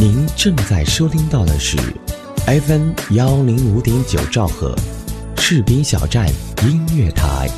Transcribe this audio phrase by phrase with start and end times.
[0.00, 1.76] 您正在收听到的是
[2.46, 4.74] FM 幺零五点九兆赫，
[5.36, 6.26] 士兵小站
[6.62, 7.50] 音乐台。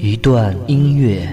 [0.00, 1.32] 一段音乐，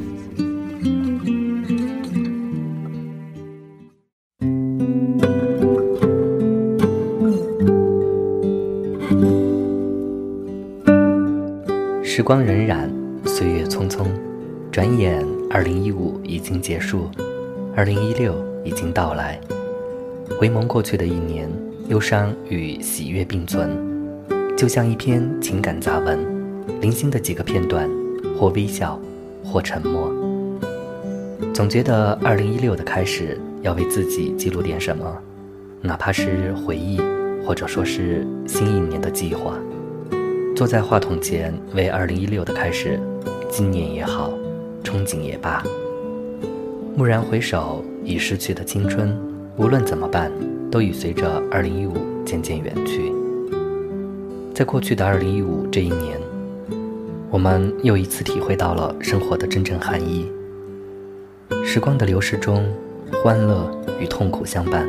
[12.13, 12.89] 时光荏苒，
[13.25, 14.05] 岁月匆匆，
[14.69, 17.09] 转眼二零一五已经结束，
[17.73, 19.39] 二零一六已经到来。
[20.37, 21.49] 回眸过去的一年，
[21.87, 23.69] 忧伤与喜悦并存，
[24.57, 26.19] 就像一篇情感杂文，
[26.81, 27.89] 零星的几个片段，
[28.37, 28.99] 或微笑，
[29.41, 30.11] 或沉默。
[31.53, 35.17] 总觉得二零一六的开始要为自己记录点什么，
[35.81, 36.99] 哪怕是回忆，
[37.47, 39.55] 或者说是新一年的计划。
[40.61, 42.99] 坐在话筒前，为二零一六的开始，
[43.49, 44.31] 纪念也好，
[44.83, 45.63] 憧憬也罢。
[46.95, 49.11] 蓦然回首，已逝去的青春，
[49.57, 50.31] 无论怎么办，
[50.69, 53.11] 都已随着二零一五渐渐远去。
[54.53, 56.19] 在过去的二零一五这一年，
[57.31, 60.31] 我们又一次体会到了生活的真正含义。
[61.65, 62.71] 时光的流逝中，
[63.23, 63.67] 欢乐
[63.99, 64.87] 与痛苦相伴，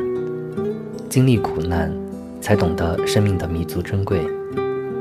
[1.09, 1.91] 经历苦难，
[2.39, 4.21] 才懂得生命的弥足珍贵。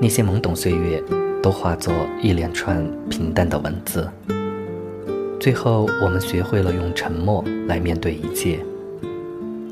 [0.03, 1.01] 那些懵懂岁月，
[1.41, 4.11] 都化作一连串平淡的文字。
[5.39, 8.59] 最后，我们学会了用沉默来面对一切。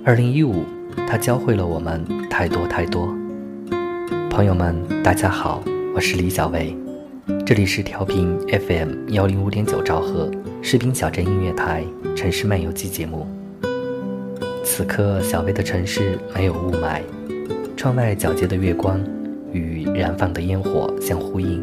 [0.04, 0.62] 二零一五，
[1.04, 3.12] 它教会了我们太多太多。
[4.30, 5.64] 朋友们，大家好，
[5.96, 6.76] 我是李小薇，
[7.44, 10.30] 这里是调频 FM 幺零五点九兆赫
[10.62, 11.84] 士兵小镇音乐台
[12.14, 13.26] 城市漫游记节目。
[14.62, 17.02] 此刻，小薇的城市没有雾霾，
[17.76, 19.00] 窗外皎洁的月光。
[19.52, 21.60] 与燃放的烟火相呼应，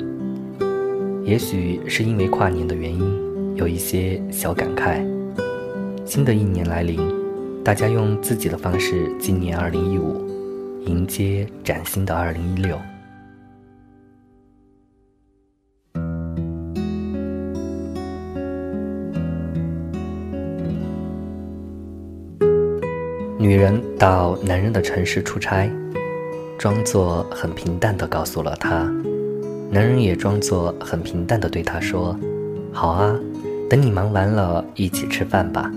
[1.24, 5.06] 也许是因为跨年的原因，有一些小感慨。
[6.06, 7.00] 新的一年来临，
[7.64, 10.00] 大家用自己的方式纪念2015，
[10.86, 12.78] 迎接崭新的2016。
[23.40, 25.70] 女人到男人的城市出差。
[26.67, 28.94] 装作很平淡的告诉了他，
[29.72, 32.13] 男人也装作很平淡的对她说
[32.75, 33.17] ：“好啊，
[33.69, 35.72] 等你忙完了，一起吃饭吧。”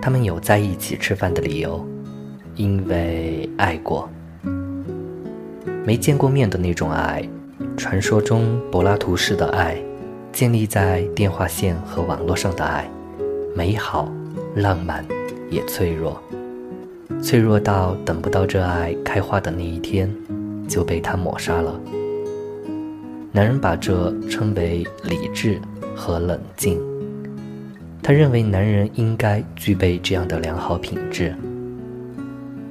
[0.00, 1.86] 他们有在一起吃饭的理由，
[2.54, 4.08] 因为爱过。
[5.84, 7.22] 没见过面的那种爱，
[7.76, 9.76] 传说中柏拉图式的爱，
[10.32, 12.90] 建立在电话线和网络上的爱，
[13.54, 14.10] 美好、
[14.56, 15.04] 浪漫，
[15.50, 16.18] 也脆弱。
[17.24, 20.14] 脆弱到等不到这爱开花的那一天，
[20.68, 21.80] 就被他抹杀了。
[23.32, 25.58] 男人把这称为理智
[25.96, 26.78] 和冷静。
[28.02, 31.34] 他认为男人应该具备这样的良好品质。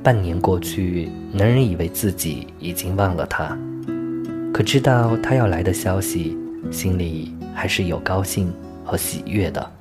[0.04, 3.58] 半年过去，男人以为自己已经忘了他，
[4.54, 6.38] 可知道他要来的消息，
[6.70, 8.54] 心里还是有高兴
[8.86, 9.72] 和喜悦的。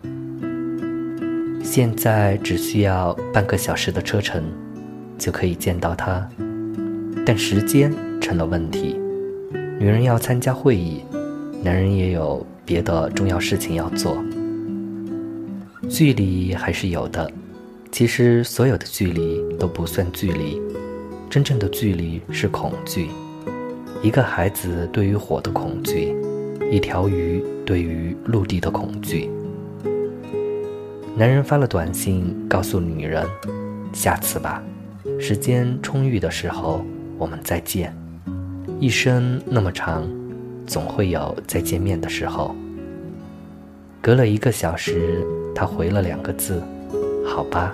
[1.63, 4.43] 现在只需要半个小时的车程，
[5.23, 6.29] 就可以见到他，
[7.25, 8.99] 但时间成了问题。
[9.79, 11.05] 女人要参加会议，
[11.63, 14.19] 男人也有别的重要事情要做。
[15.89, 17.31] 距离还是有的，
[17.93, 20.61] 其实所有的距离都不算距离，
[21.31, 23.07] 真正的距离是恐惧。
[24.03, 26.17] 一个孩子对于火的恐惧，
[26.69, 29.31] 一条鱼对于陆地的恐惧。
[31.17, 33.25] 男人发了短信告诉女人
[33.95, 34.61] ：“下次吧，
[35.25, 36.85] 时间充裕的时候
[37.17, 37.97] 我们再见。
[38.81, 40.05] 一生那么长，
[40.67, 42.57] 总会有再见面的时候。”
[44.03, 45.25] 隔了一个小时，
[45.55, 46.61] 他回了两个字
[47.25, 47.73] ：“好吧。”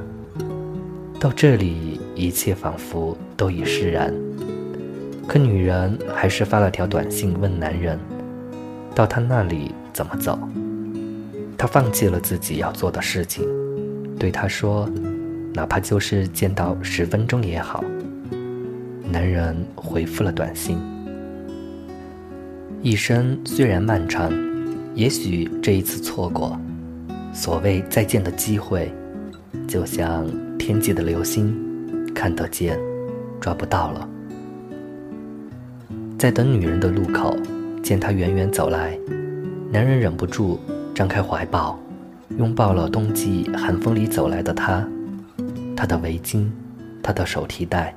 [1.19, 4.13] 到这里，一切仿佛都已释然。
[5.27, 7.99] 可女人还是发了条短信问男人
[8.95, 10.39] ：“到他那里怎么走？”
[11.57, 13.43] 他放弃了自己要做的事情，
[14.19, 14.87] 对他说
[15.59, 17.83] ：“哪怕就是见到十分钟也好。”
[19.11, 20.79] 男人回复了短信
[22.81, 24.33] ：“一生虽然漫长，
[24.95, 26.57] 也许这一次错过，
[27.33, 28.93] 所谓再见的机会，
[29.67, 30.25] 就像
[30.59, 31.53] 天际的流星，
[32.15, 32.79] 看得见，
[33.41, 34.09] 抓不到了。
[36.17, 37.37] 在等女人的路口，
[37.83, 38.97] 见她远远走来，
[39.73, 40.61] 男人忍不住
[40.95, 41.77] 张开怀抱，
[42.37, 44.87] 拥抱了冬季寒风里走来的她。
[45.79, 46.51] 她的围巾，
[47.01, 47.95] 她的手提袋，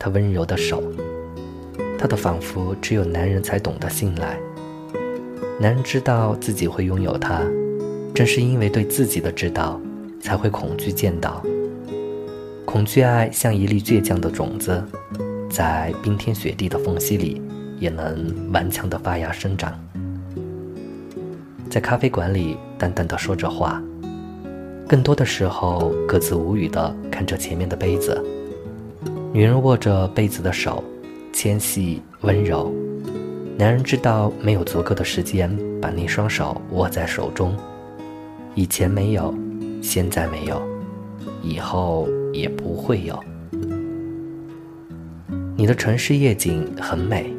[0.00, 0.82] 她温柔的手，
[1.96, 4.36] 她的仿佛只有男人才懂得信赖。
[5.60, 7.44] 男人知道自己会拥有她，
[8.12, 9.80] 正是因为对自己的知道，
[10.20, 11.40] 才会恐惧见到。
[12.64, 14.84] 恐惧爱像一粒倔强的种子，
[15.48, 17.40] 在冰天雪地的缝隙里。
[17.78, 19.72] 也能顽强地发芽生长。
[21.70, 23.82] 在咖啡馆里，淡淡的说着话，
[24.86, 28.18] 更多的时候各自无语的看着前面的杯子。
[29.30, 30.82] 女人握着杯子的手，
[31.34, 32.74] 纤细温柔。
[33.58, 37.54] 男人知道没有足够的时间把那双手握在手中，
[38.54, 39.34] 以前没有，
[39.82, 40.62] 现在没有，
[41.42, 43.22] 以后也不会有。
[45.54, 47.30] 你的城市夜景很美。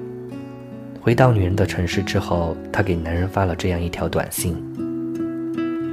[1.02, 4.56] 回到女人的城市之后，他给男人发了这样一条短信：“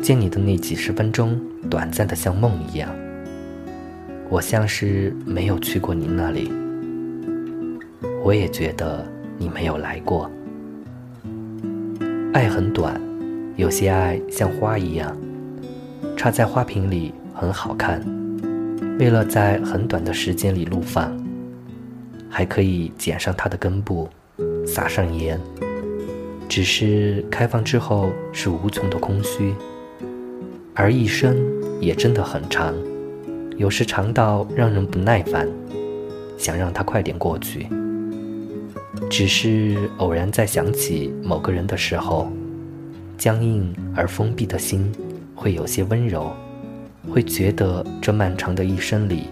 [0.04, 2.94] 见你的那几十分钟，短暂的像梦一样。
[4.30, 6.52] 我像是没有去过您那里，
[8.22, 9.02] 我也觉得
[9.38, 10.30] 你没有来过。
[12.34, 13.00] 爱很短，
[13.56, 15.16] 有些爱像花一样，
[16.14, 18.02] 插在花瓶里很好看，
[18.98, 21.16] 为了在很短的时间里怒放，
[22.28, 24.08] 还可以剪上它的根部。”
[24.66, 25.40] 撒上盐，
[26.48, 29.54] 只是开放之后是无穷的空虚，
[30.74, 31.34] 而一生
[31.80, 32.74] 也真的很长，
[33.58, 35.48] 有时长到让人不耐烦，
[36.38, 37.66] 想让它快点过去。
[39.10, 42.30] 只是偶然在想起某个人的时候，
[43.16, 44.92] 僵硬而封闭的心
[45.34, 46.30] 会有些温柔，
[47.10, 49.24] 会觉得这漫长的一生里，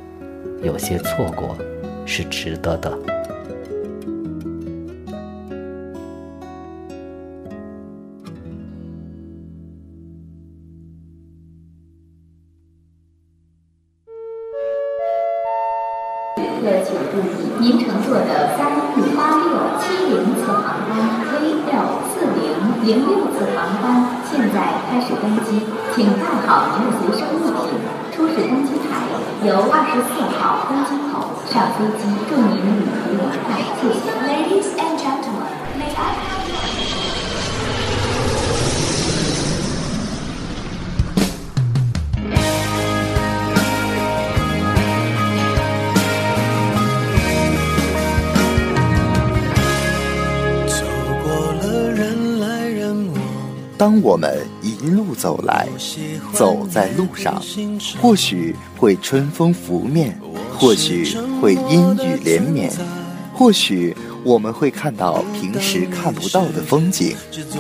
[0.60, 1.56] 有些错过
[2.04, 3.15] 是值得的。
[16.36, 20.92] 旅客请注意您乘坐的三五八六七零次航班
[21.32, 27.80] VL 四零零六次航班现在开始登机，请带好您的随身物品。
[28.12, 29.00] 出示登机牌，
[29.46, 32.04] 由二十四号登机口上飞机。
[32.28, 34.04] 祝您旅途愉快，谢谢。
[34.28, 34.95] Ladies and
[53.78, 55.68] 当我们一路走来，
[56.32, 57.42] 走在路上，
[58.00, 60.18] 或许会春风拂面，
[60.50, 62.72] 或许会阴雨连绵，
[63.34, 63.94] 或许
[64.24, 67.14] 我们会看到平时看不到的风景。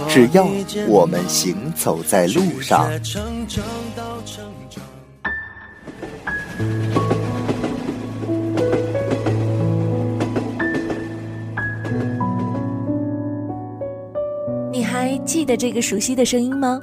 [0.08, 0.48] 只要
[0.88, 2.88] 我们行走在路上。
[15.46, 16.80] 得这个熟悉的声音吗？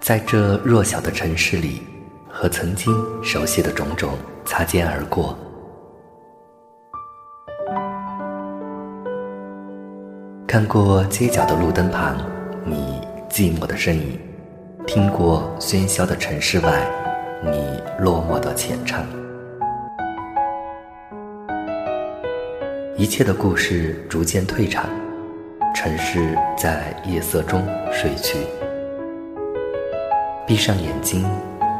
[0.00, 1.82] 在这弱小的城市里，
[2.28, 4.10] 和曾经熟悉的种种
[4.44, 5.36] 擦肩而过。
[10.46, 12.16] 看过街角的路灯旁，
[12.64, 14.18] 你寂寞的身影；
[14.86, 16.88] 听过喧嚣的城市外，
[17.44, 19.04] 你落寞的浅唱。
[22.96, 24.88] 一切的故事逐渐退场。
[25.80, 28.36] 城市在夜色中睡去，
[30.44, 31.24] 闭上眼睛，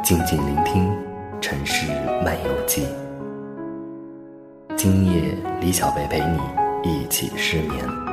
[0.01, 0.89] 静静聆听
[1.41, 1.85] 《城市
[2.23, 2.83] 漫游记》。
[4.77, 8.08] 今夜，李小贝陪你一起失眠。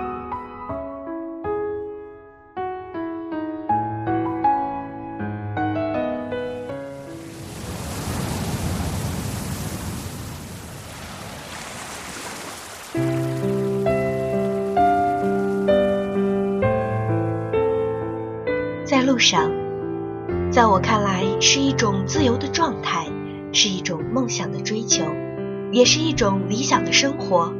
[19.17, 19.51] 路上，
[20.51, 23.07] 在我看来是一种自由的状态，
[23.51, 25.05] 是一种梦想的追求，
[25.73, 27.51] 也是一种理想的生活。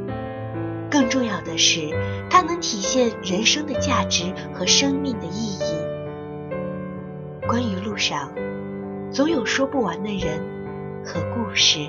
[0.87, 1.89] 更重要的是，
[2.29, 5.73] 它能体现人生的价值和生命的意义。
[7.47, 8.31] 关于路上，
[9.11, 10.39] 总有说不完的人
[11.03, 11.79] 和故事。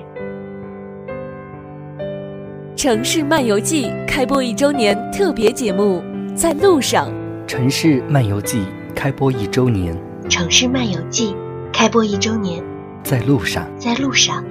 [2.75, 6.02] 城市漫游记开播一周年特别节目，
[6.34, 7.12] 在路上。
[7.46, 8.62] 城市漫游记
[8.99, 9.97] 开播一周年。
[10.28, 11.33] 城市漫游记
[11.73, 12.61] 开播一周年，
[13.05, 13.64] 在路上。
[13.78, 14.45] 在路上。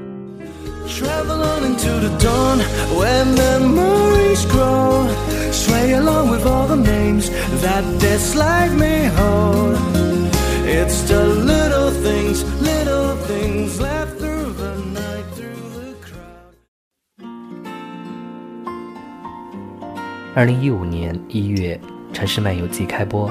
[20.33, 21.77] 二零一五年一月，
[22.15, 23.29] 《城市漫游记》开播，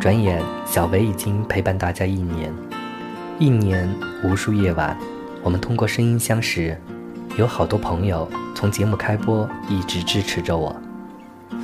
[0.00, 2.50] 转眼小维已经陪伴大家一年。
[3.38, 3.86] 一年
[4.24, 4.96] 无数夜晚，
[5.42, 6.74] 我们通过声音相识，
[7.36, 10.74] 有好多朋友从节目开播一直支持着我，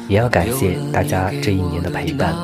[0.06, 2.34] 也要感谢大家这一年的陪伴。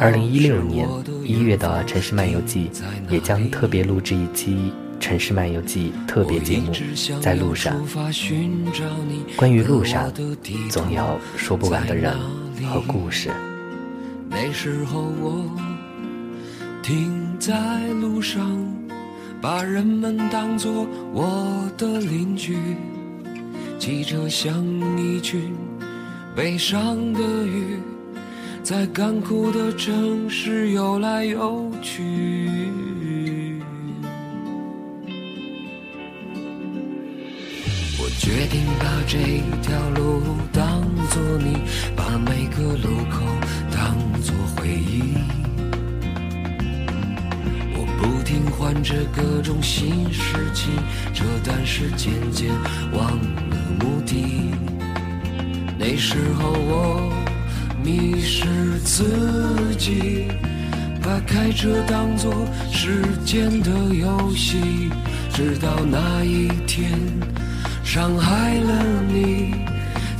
[0.00, 0.88] 二零一六年
[1.22, 2.70] 一月的《城市漫游记》
[3.12, 4.72] 也将特别录制一期。
[5.02, 6.72] 《城市漫游记》特别节目，
[7.20, 7.74] 在路上。
[9.36, 10.10] 关于路上，
[10.70, 12.14] 总有说不完的人
[12.70, 13.30] 和故事。
[14.32, 15.44] 那时候我
[16.82, 18.56] 停在路上，
[19.40, 22.56] 把人们当作我的邻居。
[23.78, 24.64] 汽车像
[24.96, 25.52] 一群
[26.36, 27.78] 悲伤的鱼，
[28.62, 32.48] 在干枯的城市游来游去。
[37.98, 39.18] 我决定把这
[39.60, 40.22] 条路
[40.52, 41.56] 当作你，
[41.96, 43.24] 把每个路口
[43.80, 45.14] 当作回忆。
[47.72, 50.70] 我不停换着各种新事情，
[51.14, 52.50] 这但是渐渐
[52.92, 53.10] 忘
[53.48, 54.50] 了目的。
[55.78, 57.10] 那时候我
[57.82, 60.28] 迷失自己，
[61.02, 62.30] 把开车当作
[62.70, 64.90] 时间的游戏，
[65.32, 66.92] 直到那一天。
[67.82, 69.54] 伤害了你，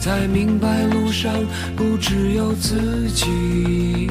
[0.00, 1.30] 才明白路上
[1.76, 4.08] 不只有自己。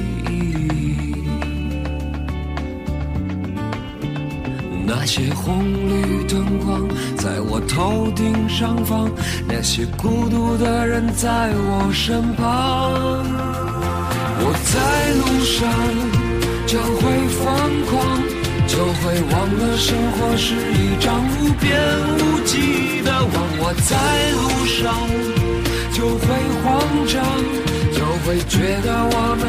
[4.85, 9.09] 那些红绿灯光在我头顶上方，
[9.47, 12.45] 那些孤独的人在我身旁。
[14.41, 14.79] 我在
[15.19, 15.59] 路上
[16.67, 17.01] 就会
[17.37, 17.45] 疯
[17.89, 18.21] 狂，
[18.67, 21.07] 就会忘了生活是一张
[21.39, 21.67] 无边
[22.17, 23.29] 无际的网。
[23.61, 23.95] 我在
[24.37, 24.85] 路上
[25.91, 26.25] 就会
[26.63, 26.67] 慌
[27.07, 27.23] 张，
[27.93, 29.43] 就会觉得我们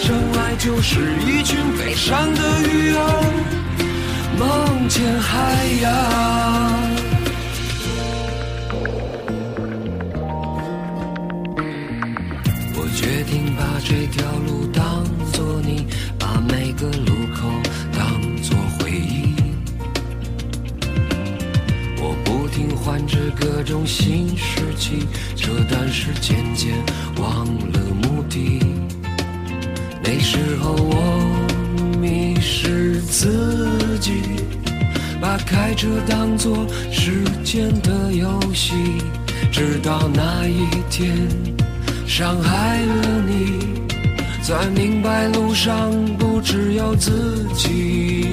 [0.00, 3.00] 生来就是一群悲伤的鱼儿，
[4.38, 5.32] 梦见海
[5.82, 6.35] 洋。
[35.76, 38.72] 这当作时间的游戏，
[39.52, 41.14] 直到那一天
[42.06, 43.58] 伤害了你，
[44.42, 48.26] 才明白路上不只有自己。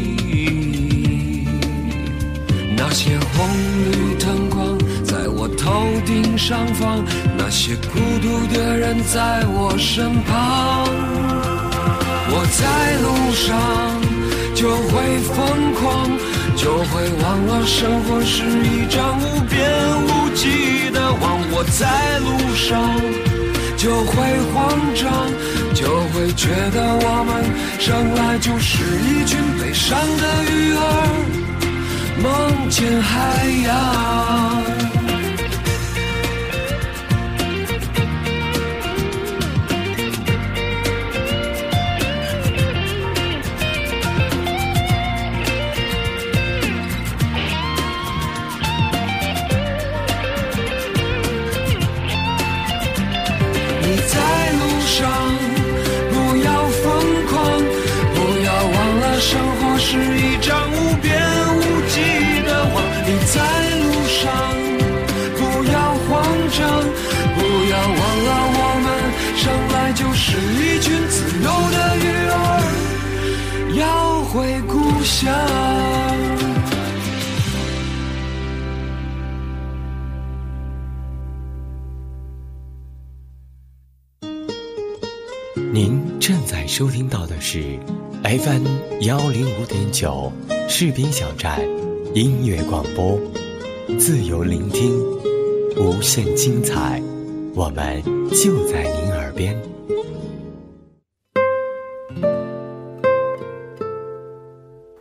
[2.78, 3.46] 那些红
[3.92, 7.04] 绿灯光在我头顶上方，
[7.38, 10.88] 那些孤独的人在我身旁。
[12.36, 13.52] 我在路上
[14.56, 16.10] 就会疯狂，
[16.56, 19.60] 就会忘了生活是一张无边
[20.06, 21.40] 无际的网。
[21.52, 22.72] 我在路上
[23.78, 24.14] 就会
[24.54, 25.04] 慌张，
[25.74, 27.44] 就会觉得我们
[27.80, 30.80] 生来就是一群悲伤的鱼儿。
[32.22, 34.83] 梦见海洋。
[85.74, 87.80] 您正在收听到的是
[88.22, 88.68] FM
[89.08, 90.32] 幺零五点九
[90.70, 91.60] 士兵小站
[92.14, 93.20] 音乐广播，
[93.98, 95.04] 自由聆听，
[95.76, 97.02] 无限精彩，
[97.56, 99.60] 我们就在您耳边。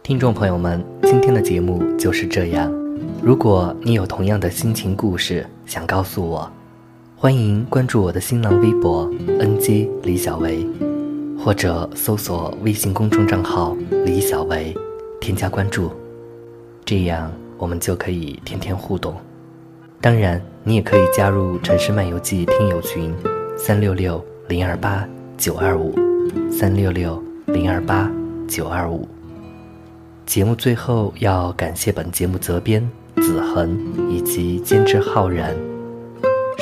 [0.03, 2.73] 听众朋友们，今天的节目就是这样。
[3.23, 6.51] 如果你有同样的心情故事想告诉我，
[7.23, 10.67] 欢迎关注我的新浪微博 “nj 李小维”，
[11.39, 14.75] 或者搜索微信公众账号“李小维”，
[15.23, 15.93] 添加关注，
[16.85, 19.15] 这样我们就可以天天互动。
[20.01, 23.15] 当然，你也可以加入《城市漫游记》听友群：
[23.57, 25.95] 三六六零二八九二五，
[26.51, 28.11] 三六六零二八
[28.49, 29.07] 九二五。
[30.27, 32.83] 节目最后要感谢本节目责编
[33.19, 33.79] 子恒
[34.11, 35.55] 以及监制浩然。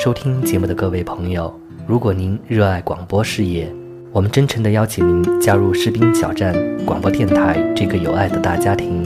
[0.03, 1.53] 收听节目的各位朋友，
[1.85, 3.71] 如果您热爱广播事业，
[4.11, 6.55] 我们真诚地邀请您加入士兵小站
[6.87, 9.05] 广播电台这个有爱的大家庭。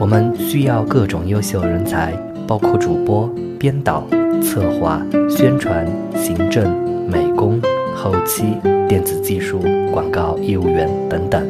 [0.00, 2.14] 我们需要各种优秀人才，
[2.46, 4.08] 包括主播、编导、
[4.42, 5.86] 策划、宣传、
[6.16, 6.66] 行政、
[7.06, 7.60] 美工、
[7.94, 8.54] 后期、
[8.88, 9.60] 电子技术、
[9.92, 11.46] 广告业务员等等。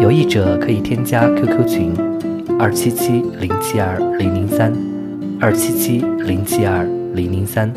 [0.00, 1.92] 有意者可以添加 QQ 群：
[2.56, 4.72] 二七七零七二零零三，
[5.40, 6.88] 二七七零七二。
[7.20, 7.70] 零零三，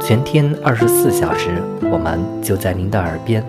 [0.00, 1.60] 全天二十四小时，
[1.90, 3.44] 我们就在您的耳边。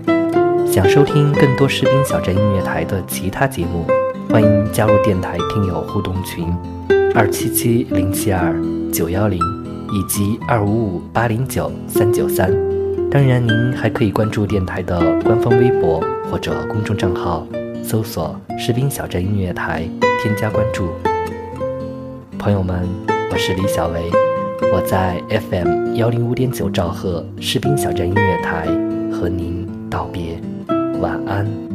[0.66, 3.86] 想收听更多士兵小镇音乐台的其他节目，
[4.28, 6.52] 欢迎加入电台听友互动群：
[7.14, 8.60] 二七七零七二
[8.92, 9.40] 九幺零
[9.94, 12.52] 以及二五五八零九三九三。
[13.12, 17.46] 当然，您还可以关注电台的官方微博或者公众账号，
[17.84, 19.88] 搜索“士兵小镇音乐台”，
[20.24, 20.90] 添加关注。
[22.40, 22.90] 朋友们，
[23.32, 24.10] 我是李小维。
[24.74, 28.66] 我在 FM 幺零五点九兆赫士兵小站音乐台
[29.12, 30.40] 和您道别，
[31.00, 31.67] 晚安。